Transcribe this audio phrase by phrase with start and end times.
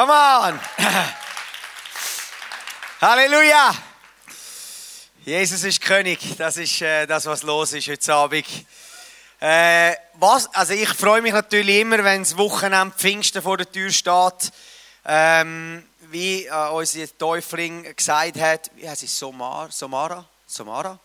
[0.00, 0.58] Come on!
[3.02, 3.74] Halleluja!
[5.26, 6.38] Jesus ist König.
[6.38, 8.46] Das ist äh, das, was los ist heute Abend.
[9.40, 13.90] Äh, was, also ich freue mich natürlich immer, wenn das Wochenende Pfingsten vor der Tür
[13.90, 14.52] steht.
[15.04, 19.18] Ähm, wie äh, unser Täufling gesagt hat, wie heißt es?
[19.18, 20.24] Somar, Somara?
[20.46, 20.98] Somara?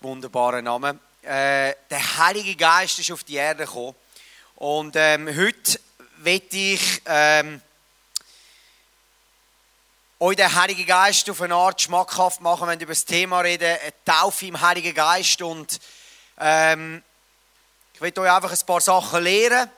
[0.00, 0.98] Wunderbarer Name.
[1.22, 3.94] Äh, der Heilige Geist ist auf die Erde gekommen.
[4.56, 5.78] Und ähm, heute
[6.24, 7.60] werde ich ähm,
[10.18, 13.76] euch den Heiligen Geist auf eine Art schmackhaft machen, wenn wir über das Thema reden,
[14.06, 15.42] Taufe im Heiligen Geist.
[15.42, 15.78] Und
[16.38, 17.02] ähm,
[17.92, 19.68] ich werde euch einfach ein paar Sachen lehren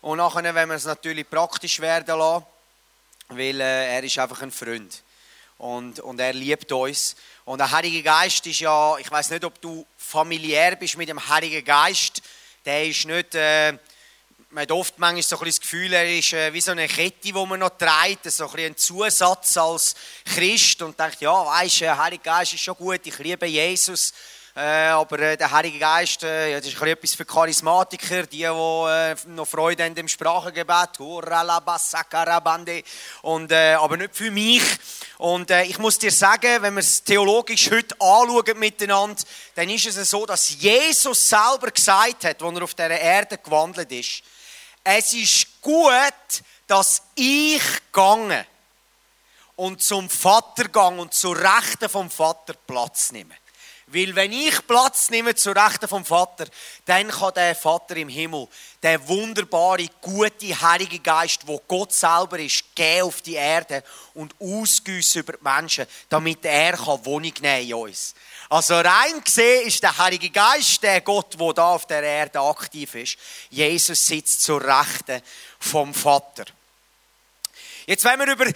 [0.00, 2.46] und nachher werden wir es natürlich praktisch werden lassen,
[3.28, 5.02] weil äh, er ist einfach ein Freund
[5.58, 7.16] und, und er liebt uns.
[7.44, 11.28] Und der Heilige Geist ist ja, ich weiß nicht, ob du familiär bist mit dem
[11.28, 12.22] Heiligen Geist,
[12.64, 13.34] der ist nicht...
[13.34, 13.76] Äh,
[14.56, 17.18] man hat oft manchmal so ein das Gefühl, er ist äh, wie so eine Kette,
[17.20, 20.80] die man noch trägt, so ein, ein Zusatz als Christ.
[20.80, 24.14] Und denkt, ja, weisst, der Heilige Geist ist schon gut, ich liebe Jesus,
[24.54, 29.46] äh, aber äh, der Heilige Geist, ja, das ist etwas für Charismatiker, die, die noch
[29.46, 31.00] Freude haben im Sprachengebet,
[33.20, 34.62] und, aber nicht für mich.
[35.18, 39.22] Und ich muss dir sagen, wenn wir es theologisch heute anschauen miteinander,
[39.54, 43.92] dann ist es so, dass Jesus selber gesagt hat, als er auf dieser Erde gewandelt
[43.92, 44.22] ist,
[44.88, 45.92] es ist gut,
[46.68, 47.60] dass ich
[47.90, 48.46] gange
[49.56, 53.34] und zum Vater gang und zur Rechten vom Vater Platz nehme.
[53.88, 56.46] Weil wenn ich Platz nehme zur Rechten vom Vater,
[56.84, 58.46] dann kann der Vater im Himmel,
[58.82, 63.82] der wunderbare, gute, heilige Geist, wo Gott selber ist, gehen auf die Erde
[64.14, 68.14] und ausgüssen über die Menschen, damit er Wohnung nehmen in uns.
[68.48, 72.94] Also rein gesehen ist der Heilige Geist der Gott, der da auf der Erde aktiv
[72.94, 73.18] ist.
[73.50, 75.20] Jesus sitzt zur Rechten
[75.58, 76.44] vom Vater.
[77.86, 78.46] Jetzt, wenn wir über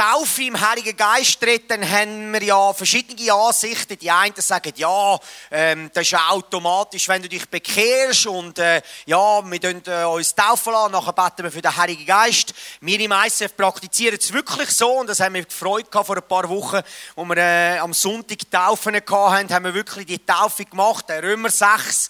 [0.00, 3.98] Taufe im Heiligen Geist redet, dann haben wir ja verschiedene Ansichten.
[3.98, 5.18] Die einen sagen, ja,
[5.50, 10.04] ähm, das ist ja automatisch, wenn du dich bekehrst und äh, ja, wir tun äh,
[10.04, 12.54] uns taufen lassen, nachher beten wir für den Heiligen Geist.
[12.80, 16.48] Wir im ICF praktizieren es wirklich so und das haben wir gefreut vor ein paar
[16.48, 16.80] Wochen,
[17.14, 21.50] wo wir äh, am Sonntag Taufen hatten, haben wir wirklich die Taufe gemacht, der Römer
[21.50, 22.08] 6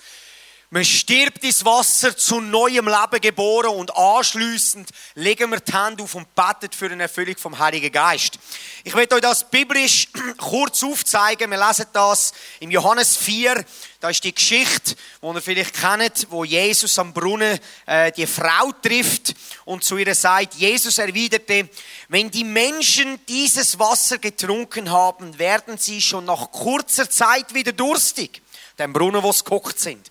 [0.73, 6.15] man stirbt ins Wasser zu neuem Leben geboren und anschließend legen wir die Hände auf
[6.15, 8.39] und beten für eine Erfüllung vom Heiligen Geist.
[8.85, 10.07] Ich werde euch das biblisch
[10.39, 11.51] kurz aufzeigen.
[11.51, 13.65] Wir lesen das im Johannes 4.
[13.99, 18.71] Da ist die Geschichte, die ihr vielleicht kennt, wo Jesus am Brunnen äh, die Frau
[18.81, 21.69] trifft und zu ihr sagt, Jesus erwiderte,
[22.07, 28.41] wenn die Menschen dieses Wasser getrunken haben, werden sie schon nach kurzer Zeit wieder durstig.
[28.79, 30.11] Den Brunnen, wo sie gekocht sind.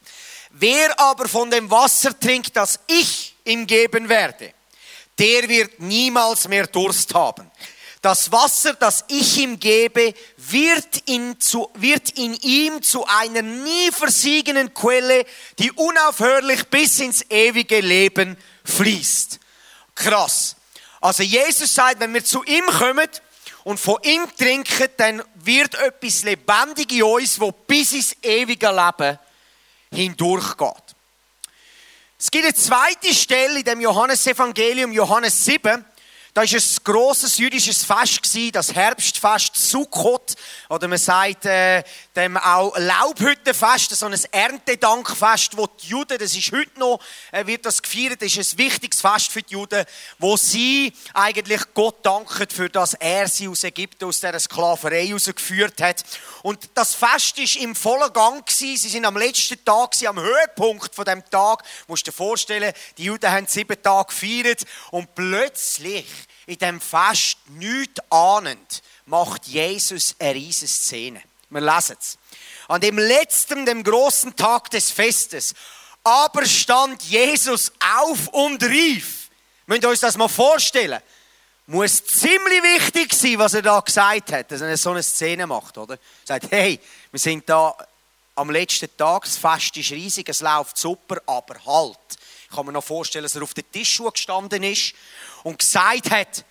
[0.51, 4.53] Wer aber von dem Wasser trinkt, das ich ihm geben werde,
[5.17, 7.49] der wird niemals mehr Durst haben.
[8.01, 13.91] Das Wasser, das ich ihm gebe, wird in, zu, wird in ihm zu einer nie
[13.91, 15.25] versiegenden Quelle,
[15.59, 19.39] die unaufhörlich bis ins ewige Leben fließt.
[19.95, 20.55] Krass.
[21.01, 23.09] Also Jesus sagt, wenn wir zu ihm kommen
[23.65, 29.19] und von ihm trinken, dann wird etwas lebendig in uns, wo bis ins ewige Leben
[29.94, 30.95] hindurchgeht.
[32.17, 35.85] Es gibt eine zweite Stelle in dem Johannesevangelium, Johannes 7,
[36.33, 38.22] da war ein grosses jüdisches Fest,
[38.53, 40.36] das Herbstfest Sukkot.
[40.69, 41.83] Oder man sagt äh,
[42.19, 47.00] dem auch Laubhüttenfest, so ein Erntedankfest, wo die Juden, das ist heute noch,
[47.31, 49.86] äh, wird das gefeiert, das ist ein wichtiges Fest für die Juden,
[50.18, 55.81] wo sie eigentlich Gott danken für das er sie aus Ägypten, aus dieser Sklaverei herausgeführt
[55.81, 56.04] hat.
[56.44, 58.77] Und das Fest ist im vollen Gang gewesen.
[58.77, 61.63] Sie sind am letzten Tag, am Höhepunkt von dem Tag.
[61.63, 66.06] Du musst dir vorstellen, die Juden haben sieben Tage gefeiert und plötzlich
[66.48, 71.28] in dem Fest nichts ahnend, macht Jesus eine riesige Szene.
[71.50, 72.18] Wir lesen es.
[72.68, 75.54] An dem letzten, dem großen Tag des Festes,
[76.04, 79.30] aber stand Jesus auf und rief.
[79.66, 81.01] Müsst ihr euch das mal vorstellen?
[81.68, 85.78] Muss ziemlich wichtig sein, was er da gesagt hat, dass er so eine Szene macht,
[85.78, 85.96] oder?
[85.96, 86.80] Er sagt, hey,
[87.12, 87.75] wir sind da
[88.36, 91.98] am letzten Tag, das Fest ist riesig, es läuft super, aber halt.
[92.50, 94.94] Ich kann mir noch vorstellen, dass er auf den Tisch gestanden ist
[95.44, 96.46] und gesagt hat,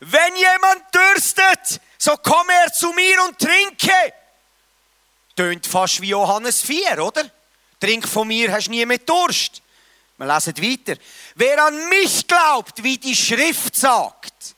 [0.00, 4.14] wenn jemand dürstet, so komme er zu mir und trinke.
[5.34, 7.30] Tönt fast wie Johannes 4, oder?
[7.80, 9.62] Trink von mir, hast nie mehr Durst.
[10.16, 11.00] Wir lesen weiter.
[11.36, 14.56] Wer an mich glaubt, wie die Schrift sagt,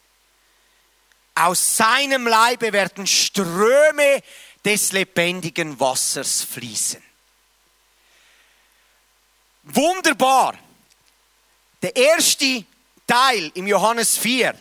[1.35, 4.23] aus seinem Leibe werden Ströme
[4.65, 7.03] des lebendigen Wassers fließen.
[9.65, 10.59] Wunderbar.
[11.83, 12.65] Der erste
[13.07, 14.55] Teil im Johannes 4,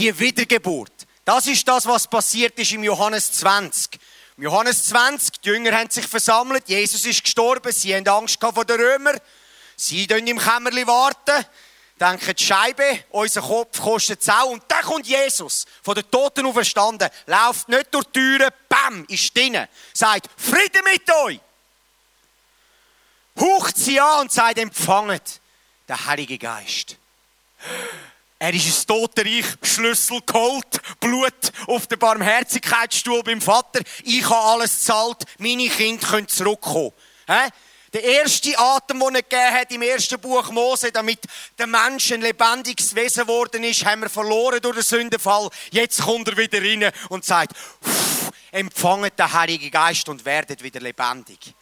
[0.00, 4.00] die Wiedergeburt, das ist das, was passiert ist im Johannes 20.
[4.38, 8.64] Im Johannes 20, die Jünger haben sich versammelt, Jesus ist gestorben, sie haben Angst vor
[8.64, 9.20] den Römern,
[9.76, 11.44] sie warten im Kämmerli warten,
[12.00, 14.46] denken, die Scheibe, unser Kopf kostet es auch.
[14.46, 19.36] Und dann kommt Jesus, von den Toten auferstanden, läuft nicht durch die Türen, bam, ist
[19.36, 21.40] drinnen, sagt, Friede mit euch!
[23.38, 25.40] Hucht sie an und sagt, empfanget
[25.86, 26.96] den Heiligen Geist.
[28.42, 33.80] Er ist ins Totenreich, Schlüssel geholt, Blut auf den Barmherzigkeitsstuhl beim Vater.
[34.02, 36.92] Ich habe alles gezahlt, meine Kinder können zurückkommen.
[37.92, 41.18] Der erste Atem, den er gegeben hat im ersten Buch Mose, damit
[41.58, 45.50] der Mensch ein lebendiges Wesen geworden ist, haben wir verloren durch den Sündenfall.
[45.70, 47.52] Jetzt kommt er wieder rein und sagt,
[48.52, 51.54] empfanget den Heiligen Geist und werdet wieder lebendig.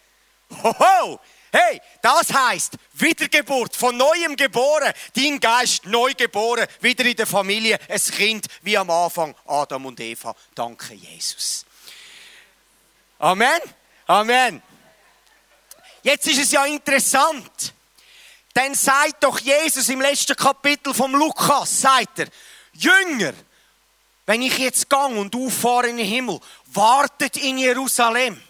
[0.63, 1.19] Hoho!
[1.51, 7.79] Hey, das heißt Wiedergeburt, von neuem geboren, dein Geist neu geboren, wieder in der Familie,
[7.89, 10.35] ein Kind wie am Anfang Adam und Eva.
[10.55, 11.65] Danke, Jesus.
[13.19, 13.61] Amen.
[14.07, 14.63] Amen.
[16.03, 17.75] Jetzt ist es ja interessant.
[18.55, 22.29] Dann sagt doch Jesus im letzten Kapitel vom Lukas, sagt er,
[22.73, 23.33] Jünger,
[24.27, 28.41] wenn ich jetzt gang und auffahre in den Himmel, wartet in Jerusalem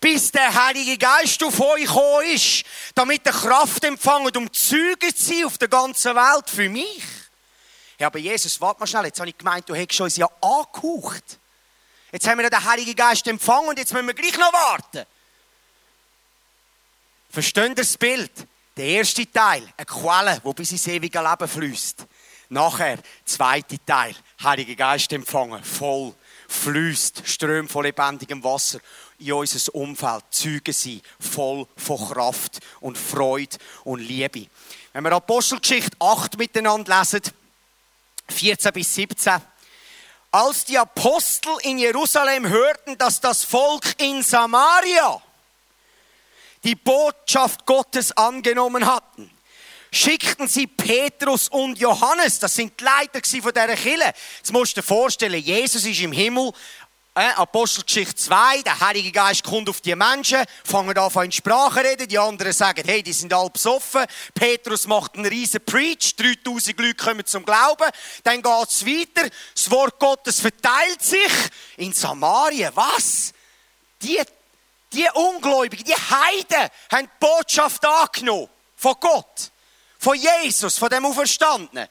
[0.00, 2.64] bis der Heilige Geist auf euch gekommen ist,
[2.94, 7.02] damit ihr Kraft empfangen, um Zeuge zu sein auf der ganzen Welt für mich.
[7.98, 11.38] Ja, aber Jesus, warte mal schnell, jetzt habe ich gemeint, du hättest uns ja angehaucht.
[12.12, 15.04] Jetzt haben wir ja den Heiligen Geist empfangen und jetzt müssen wir gleich noch warten.
[17.28, 18.32] Versteht ihr das Bild?
[18.76, 22.06] Der erste Teil, eine Quelle, die bis ins ewige Leben fließt.
[22.48, 26.14] Nachher, zweite Teil, Heiliger Geist empfangen, voll,
[26.50, 28.80] fließt, Ström von lebendigem Wasser
[29.18, 34.46] in unser Umfeld Zeugen sein, voll von Kraft und Freude und Liebe.
[34.92, 37.22] Wenn wir Apostelgeschichte 8 miteinander lesen,
[38.28, 39.34] 14 bis 17,
[40.32, 45.20] als die Apostel in Jerusalem hörten, dass das Volk in Samaria
[46.62, 49.30] die Botschaft Gottes angenommen hatten,
[49.92, 54.12] schickten sie Petrus und Johannes, das sind die Leiter von dieser Kille.
[54.38, 56.52] Jetzt musst du dir vorstellen, Jesus ist im Himmel,
[57.14, 62.06] äh, Apostelgeschichte 2, der Heilige Geist kommt auf die Menschen, fangen an in Sprache reden,
[62.06, 64.06] die anderen sagen, hey, die sind alle besoffen.
[64.32, 67.90] Petrus macht einen riesen Preach, 3000 Leute kommen zum Glauben.
[68.22, 71.32] Dann geht es weiter, das Wort Gottes verteilt sich
[71.78, 72.70] in Samarien.
[72.74, 73.32] Was?
[74.02, 74.20] Die,
[74.92, 79.50] die Ungläubigen, die Heiden haben die Botschaft angenommen von Gott,
[80.00, 81.88] von Jesus, von dem Auferstandenen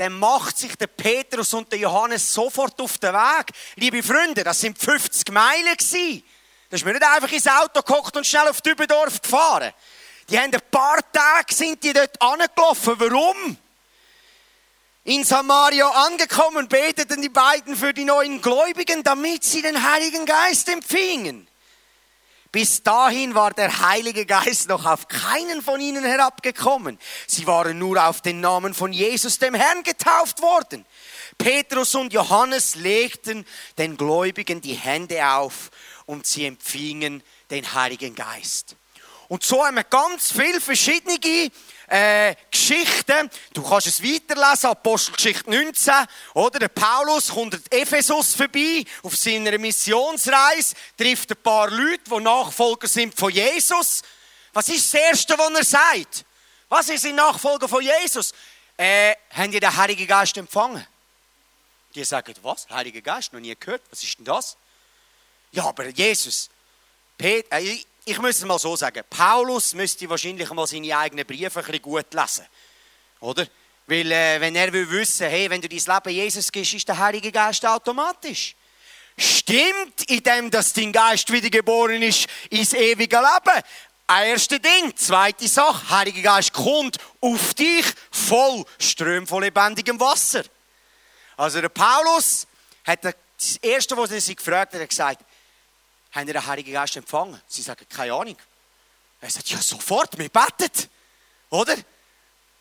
[0.00, 3.50] dann macht sich der Petrus und der Johannes sofort auf den Weg.
[3.76, 6.24] Liebe Freunde, das sind 50 Meilen gewesen.
[6.70, 9.74] Da ist mir nicht einfach ins Auto gekocht und schnell auf Dübendorf gefahren.
[10.30, 12.94] Die haben ein paar Tage sind die dort angelaufen.
[12.96, 13.58] Warum?
[15.04, 20.66] In Samaria angekommen beteten die beiden für die neuen Gläubigen, damit sie den Heiligen Geist
[20.70, 21.46] empfingen.
[22.52, 26.98] Bis dahin war der Heilige Geist noch auf keinen von ihnen herabgekommen.
[27.28, 30.84] Sie waren nur auf den Namen von Jesus, dem Herrn, getauft worden.
[31.38, 33.46] Petrus und Johannes legten
[33.78, 35.70] den Gläubigen die Hände auf
[36.06, 38.74] und sie empfingen den Heiligen Geist.
[39.28, 41.18] Und so haben wir ganz viele verschiedene
[41.90, 43.28] äh, Geschichten.
[43.52, 45.92] Du kannst es weiterlesen, Apostelgeschichte 19,
[46.34, 46.58] oder?
[46.60, 52.86] Der Paulus kommt in Ephesus vorbei, auf seiner Missionsreise, trifft ein paar Leute, die Nachfolger
[52.88, 54.02] sind von Jesus.
[54.52, 56.24] Was ist das Erste, was er sagt?
[56.68, 58.32] Was ist ein Nachfolger von Jesus?
[58.76, 60.86] Äh, haben die den Heiligen Geist empfangen?
[61.94, 62.68] Die sagen, was?
[62.70, 63.32] Heiliger Geist?
[63.32, 63.82] Noch nie gehört.
[63.90, 64.56] Was ist denn das?
[65.50, 66.48] Ja, aber Jesus,
[67.18, 71.60] Pet, äh, ich muss es mal so sagen, Paulus müsste wahrscheinlich mal seine eigenen Briefe
[71.60, 72.46] ein bisschen gut lesen.
[73.20, 73.46] Oder?
[73.86, 76.98] Weil, äh, wenn er will wissen, hey, wenn du dein Leben Jesus gibst, ist der
[76.98, 78.54] Heilige Geist automatisch.
[79.16, 83.62] Stimmt, in dem, dass dein Geist wiedergeboren ist, ins ewige Leben.
[84.08, 84.96] Erste Ding.
[84.96, 85.88] Zweite Sache.
[85.90, 90.42] Heiliger Geist kommt auf dich voll Ström von lebendigem Wasser.
[91.36, 92.46] Also der Paulus
[92.84, 93.14] hat das
[93.62, 95.24] Erste, was er sich gefragt hat gesagt,
[96.12, 97.40] haben ihr den Heiligen Geist empfangen?
[97.46, 98.36] Sie sagen, keine Ahnung.
[99.20, 100.88] Er sagt, ja, sofort, wir beten.
[101.50, 101.76] Oder?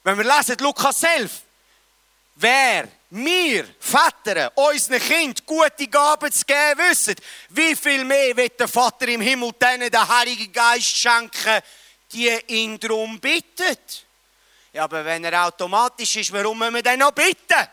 [0.03, 1.41] Wenn wir lesen, Lukas 11,
[2.35, 7.15] wer wir, Väter, unseren Kind gute Gaben zu geben wissen,
[7.49, 11.61] wie viel mehr wird der Vater im Himmel denen den Heiligen Geist schenken,
[12.11, 14.05] die ihn darum bittet.
[14.73, 17.67] Ja, aber wenn er automatisch ist, warum müssen wir dann noch bitten?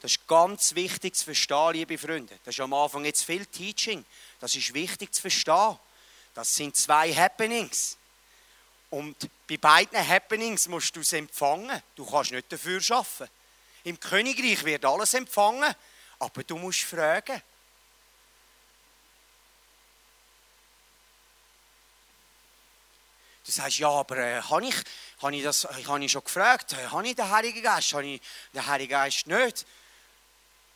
[0.00, 2.38] Das ist ganz wichtig zu verstehen, liebe Freunde.
[2.44, 4.04] Das ist am Anfang jetzt viel Teaching.
[4.40, 5.78] Das ist wichtig zu verstehen.
[6.34, 7.98] Das sind zwei Happenings.
[8.88, 11.82] Und bei beiden Happenings musst du es empfangen.
[11.94, 13.30] Du kannst nicht dafür arbeiten.
[13.84, 15.74] Im Königreich wird alles empfangen,
[16.18, 17.40] aber du musst fragen.
[23.44, 24.74] Du sagst, ja, aber äh, habe ich,
[25.22, 26.72] hab ich das hab ich schon gefragt?
[26.72, 27.92] Äh, habe ich den Heiligen Geist?
[27.94, 29.66] Habe ich den Heiligen Geist nicht?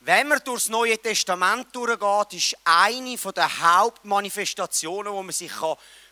[0.07, 5.51] Wenn man durchs Neue Testament durchgeht, ist eine der Hauptmanifestationen, wo man sich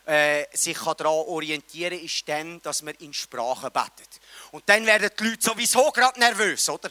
[0.07, 4.21] äh, sich daran orientieren kann, ist dann, dass man in Sprache betet.
[4.51, 6.91] Und dann werden die Leute sowieso gerade nervös, oder?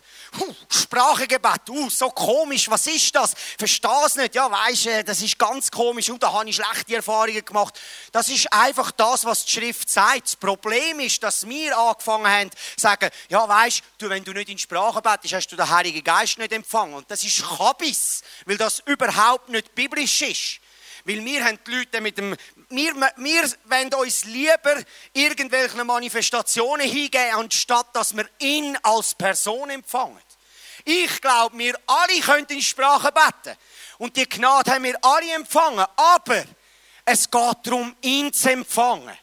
[0.70, 3.34] Sprachengebet, uh, so komisch, was ist das?
[3.58, 4.36] Verstehe es nicht.
[4.36, 7.80] Ja, weisst du, das ist ganz komisch und da habe ich schlechte Erfahrungen gemacht.
[8.12, 10.24] Das ist einfach das, was die Schrift sagt.
[10.24, 14.50] Das Problem ist, dass wir angefangen haben zu sagen, ja, weisst du, wenn du nicht
[14.50, 16.94] in Sprache betest, hast du den Heiligen Geist nicht empfangen.
[16.94, 20.62] Und das ist Kabis, weil das überhaupt nicht biblisch ist.
[21.03, 22.36] Weil wir haben die Leute mit dem,
[22.71, 24.81] wir, wir wollen uns lieber
[25.13, 30.19] irgendwelchen Manifestationen hingeben, anstatt dass wir ihn als Person empfangen.
[30.83, 33.57] Ich glaube, wir alle können in Sprache beten.
[33.99, 35.85] Und die Gnade haben wir alle empfangen.
[35.95, 36.43] Aber
[37.05, 39.15] es geht darum, ihn zu empfangen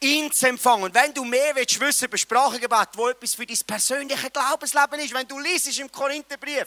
[0.00, 0.84] ihn zu empfangen.
[0.84, 5.14] Und wenn du mehr willst wissen über Sprachengebet, wo etwas für dein persönliches Glaubensleben ist,
[5.14, 6.66] wenn du liest im Korintherbrief,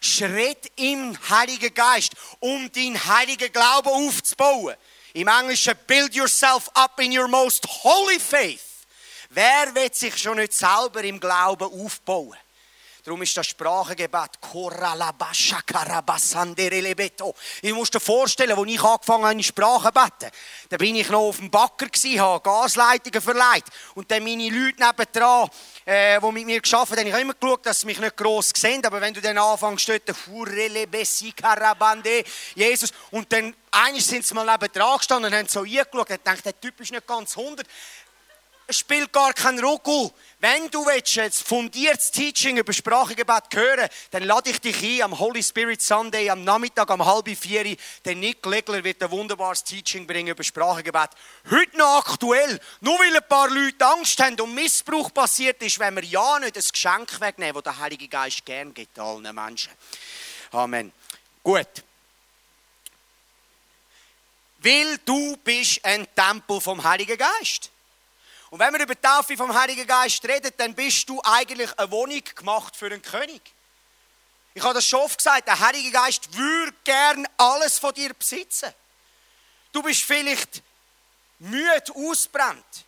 [0.00, 4.74] schritt im Heiligen Geist, um deinen heiligen Glauben aufzubauen.
[5.12, 8.86] Im Englischen, build yourself up in your most holy faith.
[9.30, 12.36] Wer wird sich schon nicht selber im Glauben aufbauen?
[13.04, 14.30] Darum ist das Sprachengebet
[17.62, 20.30] Ich muss dir vorstellen, als ich angefangen habe, in Sprache zu beten,
[20.68, 23.64] da bin ich noch auf dem Backer, habe Gasleitungen verleiht.
[23.94, 25.48] Und dann meine Leute nebendran,
[25.86, 28.52] äh, die mit mir gearbeitet haben, ich habe immer geschaut, dass sie mich nicht gross
[28.54, 30.02] sehen, aber wenn du dann anfängst, dort,
[32.54, 36.44] Jesus, und dann eines sind sie mal nebendran gestanden und haben so eingeschaut und gedacht,
[36.44, 37.66] der Typ ist nicht ganz 100
[38.72, 40.10] spielt gar keinen Ruckel.
[40.38, 45.18] Wenn du willst, jetzt fundiertes Teaching über Sprachengebet hören dann lade ich dich ein am
[45.18, 47.76] Holy Spirit Sunday am Nachmittag um halb vier.
[48.04, 51.10] Der Nick Legler wird ein wunderbares Teaching bringen über Sprachengebet.
[51.50, 52.58] Heute noch aktuell.
[52.80, 56.56] Nur weil ein paar Leute Angst haben und Missbrauch passiert ist, wenn wir ja nicht
[56.56, 59.72] das Geschenk wegnehmen, das der Heilige Geist gern gibt allen Menschen.
[60.52, 60.92] Amen.
[61.42, 61.68] Gut.
[64.62, 67.70] Weil du bist ein Tempel vom Heiligen Geist.
[68.50, 71.90] Und wenn wir über die Taufe vom Heiligen Geist reden, dann bist du eigentlich eine
[71.90, 73.40] Wohnung gemacht für einen König.
[74.54, 78.74] Ich habe das schon oft gesagt, der Heilige Geist würde gern alles von dir besitzen.
[79.70, 80.62] Du bist vielleicht
[81.38, 82.84] müde, ausbrennt.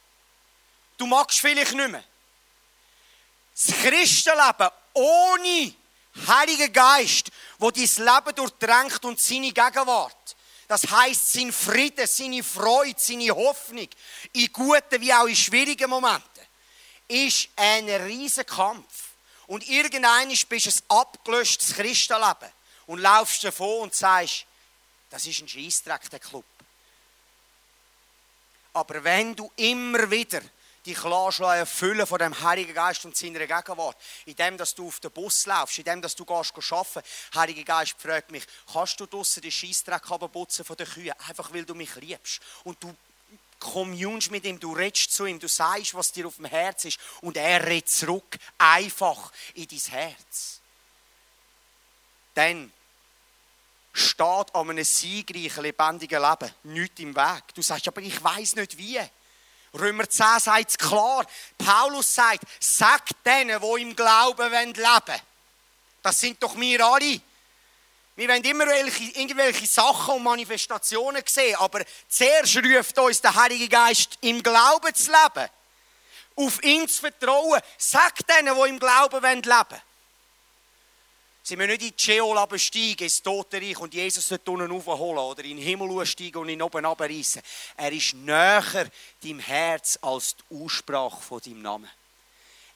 [0.99, 2.05] Du magst vielleicht nicht mehr.
[3.55, 5.75] Das Christenleben ohne
[6.27, 10.37] Heiligen Geist, wo dein Leben durchdrängt und seine Gegenwart,
[10.73, 13.89] das heißt, sein Frieden, seine Freude, seine Hoffnung,
[14.33, 16.47] in guten wie auch in schwierigen Momenten,
[17.09, 19.11] ist ein riesiger Kampf.
[19.49, 22.49] Und irgendein bist du ein abgelöschtes Christenleben
[22.87, 24.47] und laufst davon und sagst,
[25.11, 26.47] das ist ein Scheissdreck, der Club.
[28.73, 30.41] Aber wenn du immer wieder
[30.85, 33.97] dich erfüllen von dem Heiligen Geist und seiner Gegenwart.
[34.27, 37.03] In dem, dass du auf den Bus laufst, in dem, dass du gehst arbeiten.
[37.35, 41.15] Heiliger Geist fragt mich, kannst du draussen den Scheissdreck putzen von den Kühen?
[41.29, 42.41] Einfach, weil du mich liebst.
[42.65, 42.95] Und du
[43.59, 46.99] kommunst mit ihm, du redest zu ihm, du sagst, was dir auf dem Herz ist.
[47.21, 50.61] Und er redet zurück, einfach in dein Herz.
[52.35, 52.73] Dann
[53.93, 57.55] steht an einem siegreichen, lebendigen Leben nichts im Weg.
[57.55, 59.01] Du sagst, aber ich weiß nicht wie.
[59.75, 61.25] Römer 10 sagt es klar.
[61.57, 65.21] Paulus sagt, sag denen, die im Glauben leben wollen.
[66.03, 67.21] Das sind doch wir alle.
[68.15, 73.69] Wir wollen immer welche, irgendwelche Sachen und Manifestationen sehen, aber zuerst ruft uns der Heilige
[73.69, 75.49] Geist, im Glauben zu leben.
[76.37, 77.61] Auf ihn zu vertrauen.
[77.79, 79.83] Sag denen, die im Glauben leben wollen.
[81.45, 85.45] Sie müssen nicht in die Sheol absteigen, ins Totenreich und Jesus dort unten aufholen oder
[85.45, 87.43] in den Himmel steigen und ihn oben abreißen.
[87.77, 88.87] Er ist näher
[89.23, 91.91] deinem Herz als die Aussprache von deinem Namen.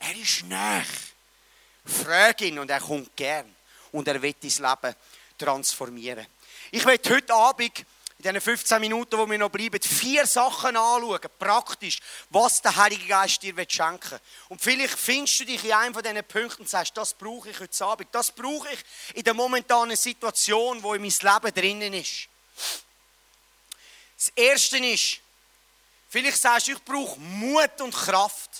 [0.01, 0.85] Er ist näher.
[1.85, 3.55] Frag ihn und er kommt gern.
[3.93, 4.97] Und er wird dein Leben
[5.39, 6.27] transformieren.
[6.73, 7.87] Ich werde heute Abend
[8.26, 13.42] diesen 15 Minuten, wo wir noch bleiben, vier Sachen anschauen, praktisch, was der Heilige Geist
[13.42, 14.21] dir schenken will.
[14.49, 17.61] Und vielleicht findest du dich in einem von diesen Punkten und sagst, das brauche ich
[17.61, 18.80] heute Abend, das brauche ich
[19.14, 22.28] in der momentanen Situation, wo in mein Leben drinnen ist.
[24.16, 25.18] Das Erste ist,
[26.09, 28.50] vielleicht sagst du, ich brauche Mut und Kraft.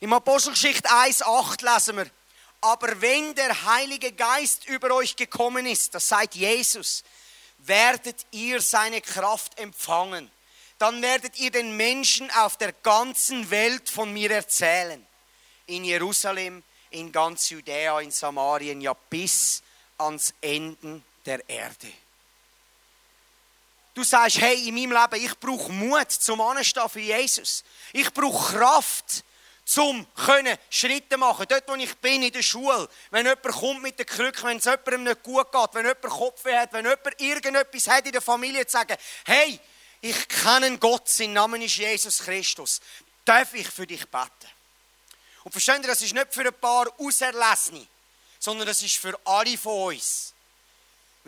[0.00, 2.10] Im Apostelgeschichte 1,8 lesen wir,
[2.60, 7.02] aber wenn der Heilige Geist über euch gekommen ist, das sagt Jesus,
[7.58, 10.30] werdet ihr seine Kraft empfangen.
[10.78, 15.04] dann werdet ihr den Menschen auf der ganzen Welt von mir erzählen.
[15.66, 19.62] In Jerusalem, in ganz Judäa, in Samarien, ja bis
[19.98, 21.92] ans Ende der Erde.
[23.94, 27.64] Du sagst, hey, in meinem Leben, ich brauche Mut zum Anstehen für Jesus.
[27.92, 29.24] Ich brauche Kraft,
[29.68, 31.44] zum können Schritte machen.
[31.46, 34.64] Dort, wo ich bin, in der Schule, wenn jemand kommt mit der Krücke, wenn es
[34.64, 38.66] jemandem nicht gut geht, wenn jemand Kopfweh hat, wenn jemand irgendetwas hat in der Familie,
[38.66, 38.96] zu sagen,
[39.26, 39.60] hey,
[40.00, 42.80] ich kenne Gott, sein Name ist Jesus Christus.
[43.26, 44.48] Darf ich für dich beten?
[45.44, 47.86] Und versteht ihr, das ist nicht für ein paar Auserlesene,
[48.38, 50.32] sondern das ist für alle von uns.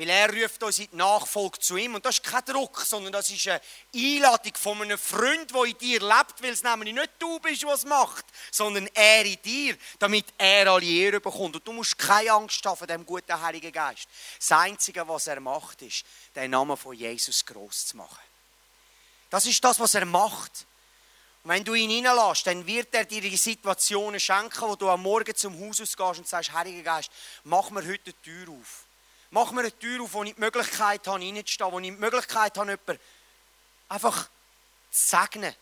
[0.00, 1.94] Weil er ruft uns in die Nachfolge zu ihm.
[1.94, 3.60] Und das ist kein Druck, sondern das ist eine
[3.94, 7.84] Einladung von einem Freund, der in dir lebt, weil es nämlich nicht du bist, was
[7.84, 11.56] macht, sondern er in dir, damit er alle Ehre bekommt.
[11.56, 14.08] Und du musst keine Angst haben vor dem guten Heiligen Geist.
[14.38, 18.24] Das Einzige, was er macht, ist, den Namen von Jesus groß zu machen.
[19.28, 20.64] Das ist das, was er macht.
[21.44, 25.02] Und wenn du ihn reinlässt, dann wird er dir die Situationen schenken, wo du am
[25.02, 27.10] Morgen zum Haus ausgehst und sagst, Heiliger Geist,
[27.44, 28.86] mach mir heute die Tür auf.
[29.30, 32.58] Mach mir eine Tür auf, wo ich die Möglichkeit habe, reinzustehen, wo ich die Möglichkeit
[32.58, 33.02] habe, jemanden
[33.88, 34.28] einfach
[34.90, 35.54] zu segnen.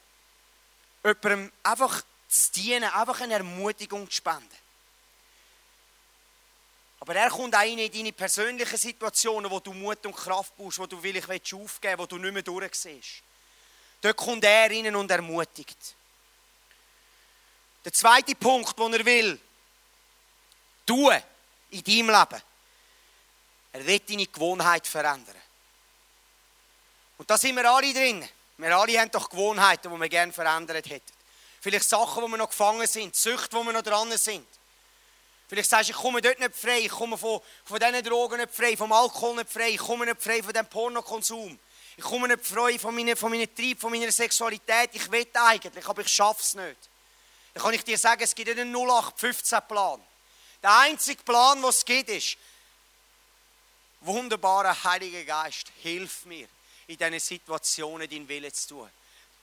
[1.05, 4.49] Jemandem einfach zu dienen, einfach eine Ermutigung zu spenden.
[7.01, 10.87] Aber er kommt auch in deine persönlichen Situationen, wo du Mut und Kraft brauchst, wo
[10.87, 13.23] du vielleicht aufgeben willst, wo du nicht mehr durchsiehst.
[14.01, 15.95] Dort kommt er rein und ermutigt.
[17.85, 19.41] Der zweite Punkt, den er will,
[20.85, 21.17] tun
[21.71, 22.43] in deinem Leben,
[23.79, 25.35] er will deine Gewohnheit verändern.
[27.19, 28.27] Und da sind wir alle drin.
[28.57, 31.13] Wir alle haben doch Gewohnheiten, die wir gerne verändert hätten.
[31.61, 34.47] Vielleicht Sachen, wo wir noch gefangen sind, Süchte, wo wir noch dran sind.
[35.49, 38.55] Vielleicht sagst du, ich komme dort nicht frei, ich komme von, von diesen Drogen nicht
[38.55, 41.59] frei, vom Alkohol nicht frei, ich komme nicht frei von dem Pornokonsum.
[41.97, 44.91] Ich komme nicht frei von meinem, von meinem Trieb, von meiner Sexualität.
[44.93, 46.77] Ich will eigentlich, aber ich schaffe es nicht.
[47.55, 50.01] Dann kann ich dir sagen, es gibt einen 0815-Plan.
[50.63, 52.37] Der einzige Plan, den es gibt, ist,
[54.01, 56.49] Wunderbarer Heiliger Geist, hilf mir,
[56.87, 58.91] in diesen Situationen deinen Willen zu tun.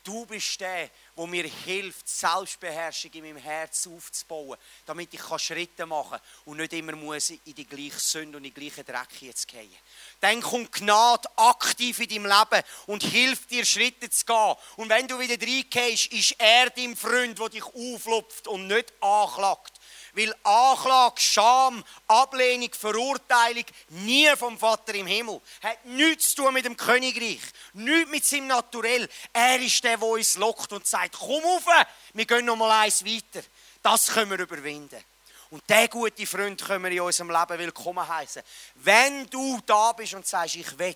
[0.06, 6.12] Du bist der, der mir hilft, Selbstbeherrschung in meinem Herz aufzubauen, damit ich Schritte machen
[6.12, 9.48] kann und nicht immer muss in die gleiche Sünde und in die gleiche Dreck jetzt
[9.48, 9.76] gehen.
[10.20, 14.56] Dann kommt Gnade aktiv in deinem Leben und hilft dir, Schritte zu gehen.
[14.76, 19.80] Und wenn du wieder reingehst, ist er dein Freund, der dich auflupft und nicht anklagt
[20.16, 25.42] weil Anklage, Scham, Ablehnung, Verurteilung nie vom Vater im Himmel.
[25.62, 27.42] Hat nichts zu tun mit dem Königreich,
[27.74, 29.10] nichts mit seinem Naturell.
[29.34, 31.66] Er ist der, der uns lockt und sagt, komm rauf,
[32.14, 33.46] wir gehen noch mal eins weiter.
[33.82, 35.04] Das können wir überwinden.
[35.52, 38.42] Und der gute Freund können wir in unserem Leben willkommen heißen.
[38.76, 40.96] Wenn du da bist und sagst, ich will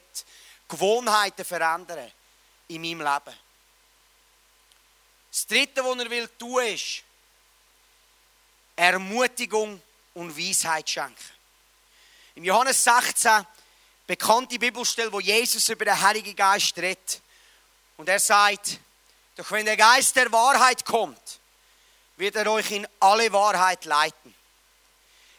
[0.67, 2.12] Gewohnheiten verändern
[2.67, 3.38] in meinem Leben.
[5.32, 7.03] Das Dritte, was er will tun, ist,
[8.80, 9.82] Ermutigung
[10.13, 11.13] und Weisheit schenken.
[12.36, 13.46] Im Johannes 16,
[14.08, 17.22] bekannte Bibelstelle, wo Jesus über den Heiligen Geist redet.
[17.98, 18.80] Und er sagt,
[19.36, 21.20] doch wenn der Geist der Wahrheit kommt,
[22.15, 24.34] wird er euch in alle Wahrheit leiten.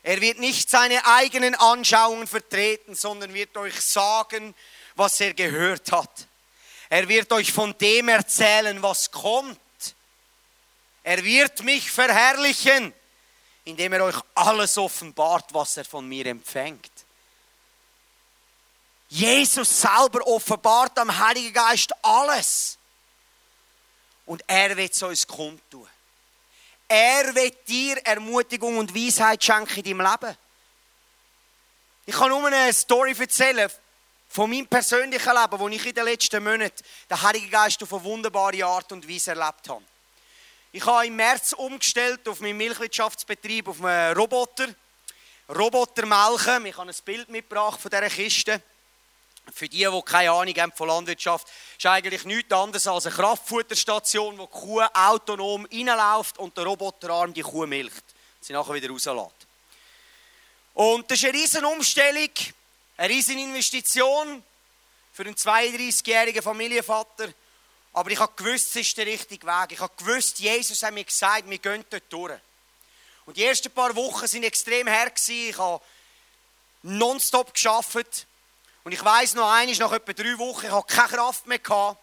[0.03, 4.55] Er wird nicht seine eigenen Anschauungen vertreten, sondern wird euch sagen,
[4.97, 6.27] was er gehört hat.
[6.91, 9.59] Er wird euch von dem erzählen, was kommt.
[11.03, 12.93] Er wird mich verherrlichen,
[13.65, 16.91] indem er euch alles offenbart, was er von mir empfängt.
[19.09, 22.79] Jesus selber offenbart am Heiligen Geist alles.
[24.27, 25.89] Und er wird es uns kundtun.
[26.87, 30.37] Er wird dir Ermutigung und Weisheit schenken in deinem Leben.
[32.07, 33.71] Ich kann nur eine Story erzählen
[34.29, 38.05] von meinem persönlichen Leben, wo ich in den letzten Monaten den Heiligen Geist auf eine
[38.05, 39.85] wunderbare Art und Weise erlebt habe.
[40.73, 44.69] Ich habe im März umgestellt auf meinen Milchwirtschaftsbetrieb auf einen Roboter.
[45.49, 46.65] Roboter melken.
[46.67, 48.63] Ich habe ein Bild mitgebracht von dieser Kiste.
[49.53, 54.39] Für die, die keine Ahnung haben von Landwirtschaft, ist eigentlich nichts anderes als eine Kraftfutterstation,
[54.39, 58.05] wo die Kuh autonom reinläuft und der Roboterarm die Kuh milcht.
[58.41, 59.47] Sie nachher wieder rauslässt.
[60.75, 62.31] Und das ist eine riesen Umstellung,
[62.97, 64.45] eine riesen Investition
[65.13, 67.35] für einen 32-jährigen Familienvater.
[67.93, 69.73] Aber ich habe gewusst, es ist der richtige Weg.
[69.73, 72.39] Ich habe gewusst, Jesus hat mir gesagt, wir gehen dort durch.
[73.27, 75.13] Und die ersten paar Wochen sind extrem her.
[75.29, 75.83] Ich habe
[76.83, 78.27] nonstop geschafft.
[78.85, 81.59] Und ich weiß noch eines, nach etwa drei Wochen, ich hatte keine Kraft mehr.
[81.59, 82.01] Gehabt.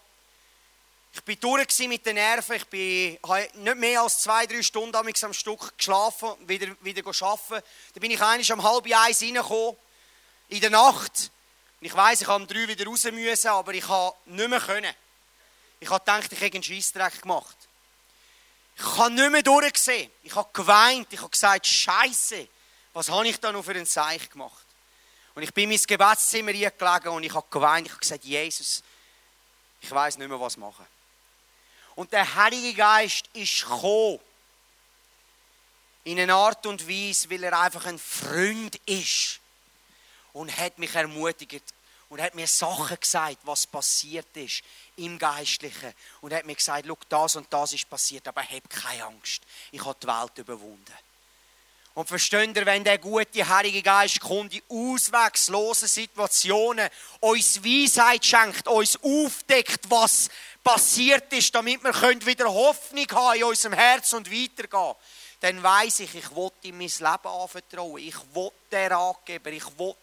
[1.14, 2.56] Ich war durch mit den Nerven.
[2.58, 7.66] Ich bin, habe nicht mehr als zwei, drei Stunden am Stück geschlafen, wieder, wieder arbeiten.
[7.94, 9.76] Dann bin ich eigentlich um halb eins reingekommen,
[10.50, 11.32] in der Nacht.
[11.82, 14.60] Und ich weiß, ich habe um drei wieder raus müssen, aber ich habe nicht mehr
[14.60, 14.94] können.
[15.80, 17.56] Ich habe gedacht, ich hätte einen Scheissdreck gemacht.
[18.78, 20.12] Ich habe nicht mehr durchgesehen.
[20.24, 21.12] Ich habe geweint.
[21.12, 22.48] Ich habe gesagt, Scheiße,
[22.94, 24.66] was habe ich da noch für ein Zeichen gemacht?
[25.36, 27.88] Und ich bin in mein Gebetszimmer gelegen und ich habe geweint.
[27.88, 28.84] Ich habe gesagt, Jesus,
[29.82, 30.86] ich weiß nicht mehr, was machen.
[31.96, 34.20] Und der Heilige Geist ist gekommen.
[36.04, 39.40] In einer Art und Weise, weil er einfach ein Freund ist.
[40.34, 41.64] Und hat mich ermutigt
[42.10, 44.64] und hat mir Sachen gesagt, was passiert ist
[44.98, 45.94] im Geistlichen.
[46.22, 49.42] Und hat mir gesagt, Schau, das und das ist passiert, aber hab keine Angst.
[49.72, 50.94] Ich habe die Welt überwunden.
[51.98, 56.90] Und versteht ihr, wenn der gute Heilige Geist kommt in auswegslosen Situationen,
[57.22, 60.30] uns Weisheit schenkt, uns aufdeckt, was
[60.64, 61.94] passiert ist, damit wir
[62.26, 64.94] wieder Hoffnung haben in unserem Herz und weitergehen,
[65.40, 67.98] dann weiß ich, ich will ihm mein Leben anvertrauen.
[67.98, 69.96] Ich will der Ratgeber, ich will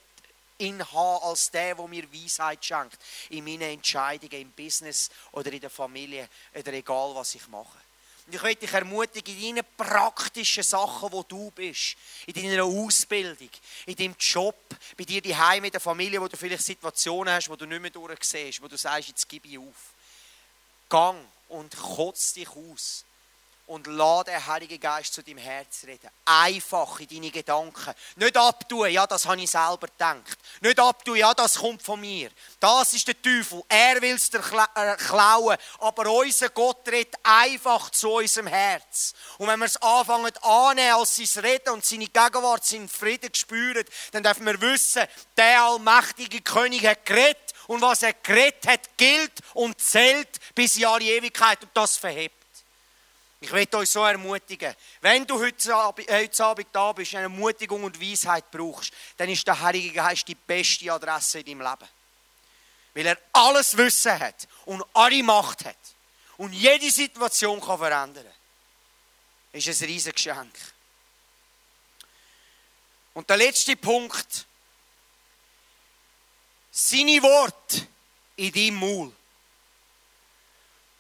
[0.59, 2.99] ihn haben als der, der mir Weisheit schenkt.
[3.31, 7.79] In meinen Entscheidungen, im Business oder in der Familie oder egal, was ich mache.
[8.27, 13.51] Und ich möchte dich ermutigen, in deinen praktischen Sachen, wo du bist, in deiner Ausbildung,
[13.85, 14.57] in deinem Job,
[14.97, 17.83] bei dir die Heim in der Familie, wo du vielleicht Situationen hast, wo du nicht
[17.83, 19.93] mehr durchsiehst, wo du sagst, jetzt gebe ich auf.
[20.89, 23.05] Gang und kotz dich aus
[23.67, 26.11] und lass den Heiligen Geist zu deinem Herz reden.
[26.25, 27.95] Einfach in deine Gedanken.
[28.17, 30.37] Nicht abtun, ja, das habe ich selber gedacht.
[30.61, 32.31] Nicht abtun, ja, das kommt von mir.
[32.61, 33.63] Das ist der Teufel.
[33.69, 34.43] Er will es dir
[34.75, 35.57] äh, klauen.
[35.79, 39.15] Aber unser Gott redet einfach zu unserem Herz.
[39.39, 43.85] Und wenn wir es anfangen annehmen als sein Reden und seine Gegenwart, seinen Frieden spüren,
[44.13, 45.05] dann dürfen wir wissen,
[45.39, 50.85] der allmächtige König hat geredet und was er geredet hat, gilt und zählt bis in
[50.85, 52.44] alle Ewigkeit und das verhebt.
[53.45, 57.25] Ich möchte euch so ermutigen, wenn du heute Abend, äh, heute Abend da bist, eine
[57.25, 61.91] Ermutigung und Weisheit brauchst, dann ist der Heilige Geist die beste Adresse in deinem Leben.
[62.95, 65.77] Weil er alles Wissen hat und alle Macht hat
[66.39, 68.27] und jede Situation kann verändern.
[69.53, 70.55] Das ist ein riesiges Geschenk.
[73.13, 74.47] Und der letzte Punkt.
[76.71, 77.87] Seine Worte
[78.37, 79.13] in deinem Maul.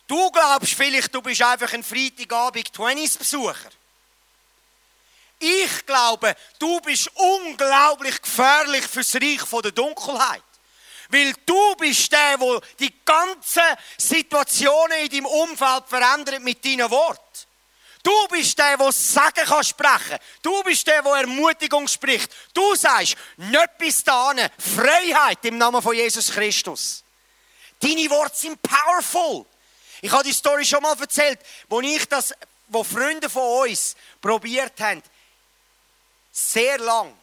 [0.06, 3.70] Du glaubst vielleicht, du bist einfach ein Freitagabend 20s-Besucher.
[5.38, 10.42] Ich glaube, du bist unglaublich gefährlich fürs Reich der Dunkelheit.
[11.08, 13.62] Weil du bist der, der die ganzen
[13.98, 17.20] Situationen in deinem Umfeld verändert mit deinen Worten.
[18.02, 20.18] Du bist der, der Sagen kann sprechen.
[20.42, 22.30] Du bist der, der Ermutigung spricht.
[22.52, 27.02] Du sagst, nicht bis dahin, Freiheit im Namen von Jesus Christus.
[27.80, 29.46] Deine Worte sind powerful.
[30.04, 32.34] Ich habe die Story schon mal erzählt, wo ich das,
[32.68, 35.02] wo Freunde von uns probiert haben,
[36.30, 37.16] sehr lang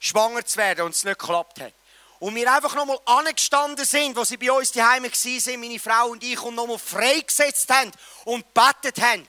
[0.00, 1.72] schwanger zu werden und es nicht geklappt hat.
[2.18, 6.24] Und wir einfach nochmal angestanden sind, wo sie bei uns daheim waren, meine Frau und
[6.24, 7.92] ich, und nochmal freigesetzt haben
[8.24, 9.24] und betet haben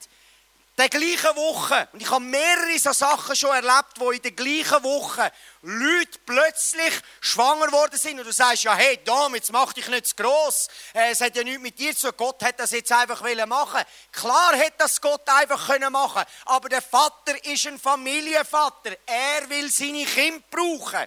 [0.78, 4.82] der gleichen Woche, und ich habe mehrere so Sachen schon erlebt, wo in der gleichen
[4.82, 9.88] Woche Leute plötzlich schwanger worden sind und du sagst, ja hey, Dom, jetzt mach dich
[9.88, 10.68] nicht zu gross.
[10.92, 12.16] Äh, es hat ja nichts mit dir zu tun.
[12.18, 16.82] Gott hat das jetzt einfach machen Klar hätte das Gott einfach können machen aber der
[16.82, 18.96] Vater ist ein Familienvater.
[19.06, 21.06] Er will seine Kinder brauchen.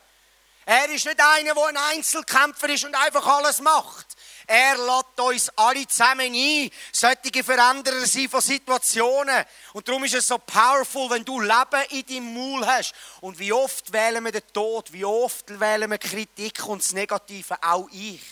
[0.66, 4.06] Er ist nicht einer, der ein Einzelkämpfer ist und einfach alles macht.
[4.52, 9.46] Er lädt uns alle zusammen ein, solche Veränderer sein von Situationen.
[9.74, 12.96] Und darum ist es so powerful, wenn du Leben in deinem Maul hast.
[13.22, 17.62] Und wie oft wählen wir den Tod, wie oft wählen wir Kritik und das Negative,
[17.62, 18.24] auch ich.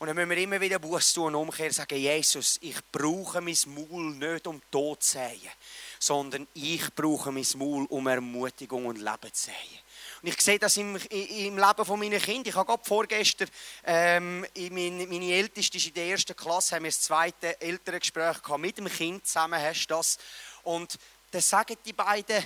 [0.00, 3.40] Und dann müssen wir immer wieder Buß tun und umkehren und sagen, Jesus, ich brauche
[3.40, 5.52] mein Maul nicht, um Tod zu sehen,
[6.00, 9.83] sondern ich brauche mein Maul, um Ermutigung und Leben zu sehen.
[10.24, 12.48] Und ich sehe das im, im Leben von meinen Kindern.
[12.48, 13.46] Ich habe gerade vorgestern,
[13.84, 18.58] ähm, meine, meine Älteste ist in der ersten Klasse, haben wir das zweite Elterngespräch gehabt,
[18.58, 20.16] mit dem Kind zusammen, hast das.
[20.62, 20.98] Und
[21.30, 22.42] dann sagen die beiden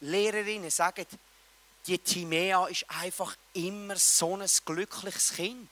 [0.00, 1.04] Lehrerinnen, sagen,
[1.86, 5.68] die Timea ist einfach immer so ein glückliches Kind.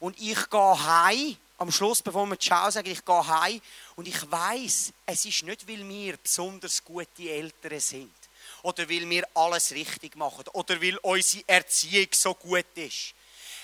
[0.00, 3.60] Und ich gehe heim, am Schluss, bevor wir Ciao sagen, ich gehe heim
[3.96, 8.25] und ich weiß, es ist nicht, weil wir besonders gute Eltern sind
[8.66, 13.14] oder weil wir alles richtig machen oder weil unsere Erziehung so gut ist.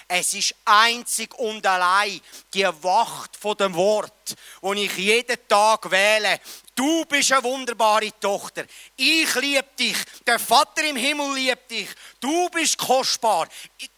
[0.06, 2.20] Es ist einzig und allein
[2.54, 6.38] die Wacht von dem Wort, wo ich jeden Tag wähle.
[6.74, 8.64] Du bist eine wunderbare Tochter.
[8.96, 9.96] Ich liebe dich.
[10.26, 11.88] Der Vater im Himmel liebt dich.
[12.20, 13.48] Du bist kostbar.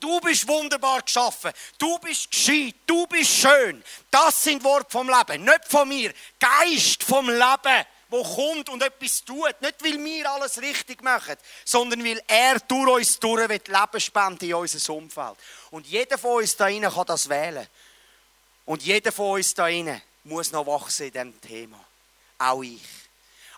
[0.00, 1.52] Du bist wunderbar geschaffen.
[1.78, 2.76] Du bist gescheit.
[2.86, 3.82] Du bist schön.
[4.10, 5.44] Das sind Worte vom Leben.
[5.44, 6.14] Nicht von mir.
[6.38, 9.61] Geist vom Leben wo kommt und etwas tut.
[9.61, 14.44] Nicht, weil wir alles richtig machen, sondern weil er durch uns durch will Leben spenden
[14.44, 15.37] in unser Umfeld.
[15.70, 17.66] Und jeder von uns da drinnen kann das wählen.
[18.66, 21.85] Und jeder von uns da inne muss noch wachsen in diesem Thema.
[22.38, 22.83] Auch ich.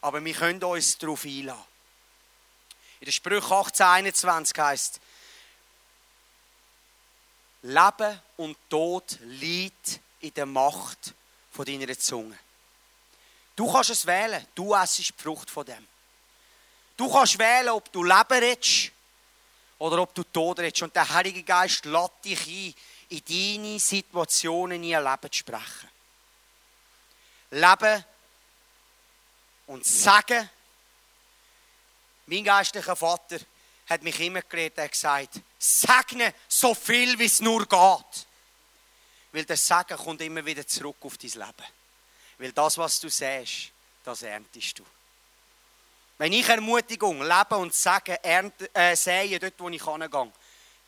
[0.00, 1.62] Aber wir können uns darauf einladen.
[3.00, 5.00] In der Sprüche 1821 heißt
[7.62, 11.14] Leben und Tod liegt in der Macht
[11.52, 12.38] von deiner Zunge.
[13.56, 14.46] Du kannst es wählen.
[14.54, 15.86] Du essst die Frucht von dem.
[16.96, 18.92] Du kannst wählen, ob du Leben redest
[19.78, 20.82] oder ob du Tod redest.
[20.82, 22.74] Und der Heilige Geist lädt dich ein,
[23.08, 25.88] in deine Situationen in Leben zu sprechen.
[27.50, 28.04] Leben
[29.66, 30.50] und sagen.
[32.26, 33.38] Mein geistlicher Vater
[33.88, 38.26] hat mich immer gelehrt, er gesagt, segne so viel, wie es nur geht.
[39.32, 41.64] Weil das Sagen kommt immer wieder zurück auf dein Leben.
[42.38, 43.72] Weil das, was du siehst,
[44.04, 44.84] das erntest du.
[46.18, 50.32] Wenn ich Ermutigung, Leben und Sagen ernte, äh, sehe, dort wo ich hingehe,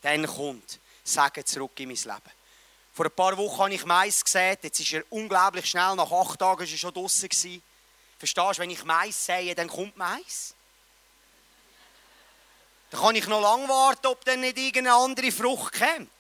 [0.02, 2.38] dann kommt Sagen zurück in mein Leben.
[2.94, 6.38] Vor ein paar Wochen habe ich Mais gesät, jetzt ist er unglaublich schnell, nach acht
[6.38, 7.28] Tagen war er schon draußen.
[8.18, 10.54] Verstehst du, wenn ich Mais sehe, dann kommt Mais.
[12.90, 16.11] Dann kann ich noch lange warten, ob dann nicht irgendeine andere Frucht kommt.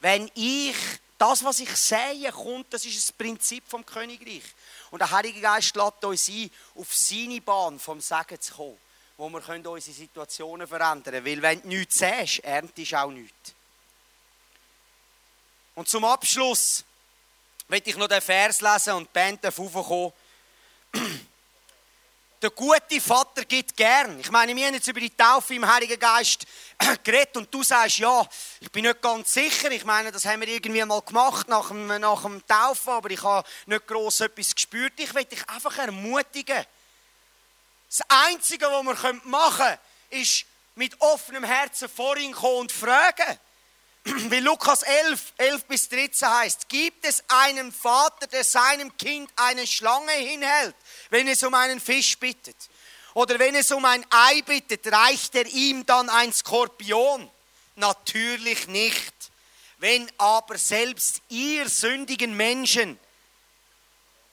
[0.00, 0.76] Wenn ich
[1.20, 4.42] das, was ich sehe, kommt, das ist das Prinzip vom Königreich.
[4.90, 8.78] Und der Heilige Geist lädt uns ein, auf seine Bahn vom Segen zu kommen,
[9.18, 11.26] wo wir unsere Situationen verändern können.
[11.26, 13.54] Weil wenn du nichts siehst, erntest du auch nichts.
[15.74, 16.84] Und zum Abschluss
[17.68, 19.60] möchte ich noch den Vers lesen und die Band darf.
[22.42, 24.18] Der gute Vater gibt gern.
[24.18, 26.46] Ich meine, wir haben jetzt über die Taufe im Heiligen Geist
[27.04, 28.26] geredet und du sagst, ja,
[28.60, 29.70] ich bin nicht ganz sicher.
[29.70, 33.22] Ich meine, das haben wir irgendwie mal gemacht nach dem, nach dem Taufen, aber ich
[33.22, 34.94] habe nicht gross etwas gespürt.
[34.96, 36.64] Ich will dich einfach ermutigen.
[37.88, 43.38] Das Einzige, was wir machen können, ist mit offenem Herzen vor ihn kommen und fragen.
[44.04, 49.66] Wie Lukas 11, 11 bis 13 heißt, gibt es einen Vater, der seinem Kind eine
[49.66, 50.74] Schlange hinhält,
[51.10, 52.56] wenn es um einen Fisch bittet?
[53.12, 57.28] Oder wenn es um ein Ei bittet, reicht er ihm dann ein Skorpion?
[57.76, 59.14] Natürlich nicht.
[59.78, 62.98] Wenn aber selbst ihr sündigen Menschen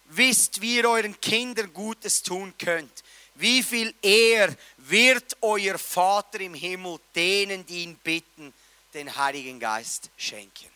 [0.05, 3.03] wisst, wie ihr euren Kindern Gutes tun könnt,
[3.35, 8.53] wie viel eher wird euer Vater im Himmel denen, die ihn bitten,
[8.97, 10.69] den Heiligen Geist schenken.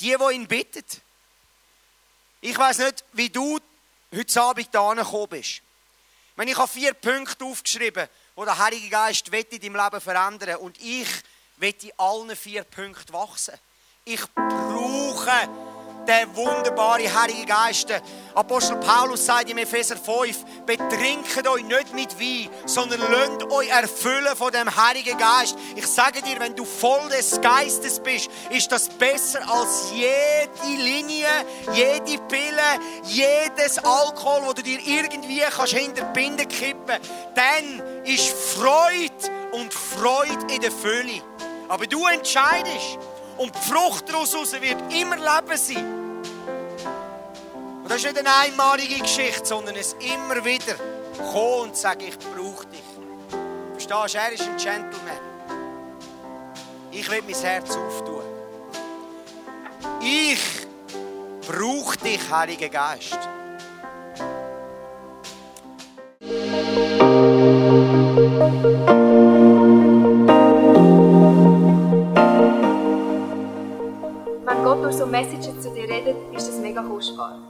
[0.00, 1.00] Die, wo ihn bittet.
[2.40, 3.60] Ich weiß nicht, wie du
[4.14, 5.62] heute Abend da gekommen bist.
[6.36, 10.80] Wenn ich habe vier Punkte aufgeschrieben, wo der Heilige Geist in deinem Leben verändern und
[10.80, 11.08] ich
[11.58, 13.54] will in allen vier Punkten wachsen.
[14.04, 15.69] Ich brauche
[16.10, 17.86] der wunderbare Heilige Geist.
[18.34, 24.34] Apostel Paulus sagt im Epheser 5, betrinket euch nicht mit Wein, sondern lasst euch erfüllen
[24.34, 25.56] von dem Heiligen Geist.
[25.76, 31.28] Ich sage dir, wenn du voll des Geistes bist, ist das besser als jede Linie,
[31.74, 36.98] jede Pille, jedes Alkohol, wo du dir irgendwie kannst hinter die Binde kippen.
[37.36, 41.22] Dann ist Freude und Freude in der Fülle.
[41.68, 42.98] Aber du entscheidest,
[43.36, 45.99] und die Frucht daraus wird immer Leben sein.
[47.90, 50.76] Das ist nicht eine einmalige Geschichte, sondern es immer wieder
[51.32, 52.84] kommen und sagen, ich brauche dich.
[53.72, 55.18] Verstehst du, er ist ein Gentleman.
[56.92, 58.22] Ich will mein Herz auftun.
[60.00, 60.68] Ich
[61.48, 63.18] brauche dich, Heiliger Geist.
[74.80, 77.49] durch so Messages zu dir redet, ist das mega kostbar.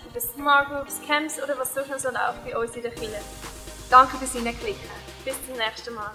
[0.11, 3.21] über Smart Groups, Camps oder was sonst noch so läuft bei uns in der Kirche.
[3.89, 4.89] Danke fürs Hineinklicken.
[5.23, 6.11] Bis zum nächsten Mal.